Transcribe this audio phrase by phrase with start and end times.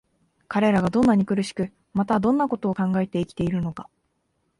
[0.47, 3.87] 彼等がどんなに苦しく、またどんな事を考えて生きているのか、